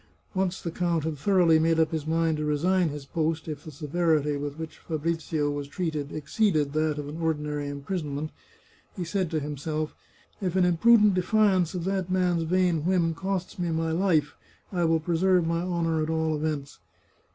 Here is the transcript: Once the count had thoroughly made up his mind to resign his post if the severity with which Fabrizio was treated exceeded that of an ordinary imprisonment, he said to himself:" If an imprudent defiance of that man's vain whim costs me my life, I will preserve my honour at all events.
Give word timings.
Once 0.33 0.59
the 0.59 0.71
count 0.71 1.03
had 1.03 1.15
thoroughly 1.15 1.59
made 1.59 1.79
up 1.79 1.91
his 1.91 2.07
mind 2.07 2.37
to 2.37 2.43
resign 2.43 2.89
his 2.89 3.05
post 3.05 3.47
if 3.47 3.63
the 3.63 3.69
severity 3.69 4.35
with 4.35 4.57
which 4.57 4.79
Fabrizio 4.79 5.51
was 5.51 5.67
treated 5.67 6.11
exceeded 6.11 6.73
that 6.73 6.97
of 6.97 7.07
an 7.07 7.21
ordinary 7.21 7.67
imprisonment, 7.69 8.31
he 8.97 9.03
said 9.05 9.29
to 9.29 9.39
himself:" 9.39 9.93
If 10.41 10.55
an 10.55 10.65
imprudent 10.65 11.13
defiance 11.13 11.75
of 11.75 11.83
that 11.83 12.09
man's 12.09 12.45
vain 12.45 12.83
whim 12.83 13.13
costs 13.13 13.59
me 13.59 13.69
my 13.69 13.91
life, 13.91 14.33
I 14.71 14.85
will 14.85 14.99
preserve 14.99 15.45
my 15.45 15.61
honour 15.61 16.01
at 16.01 16.09
all 16.09 16.35
events. 16.35 16.79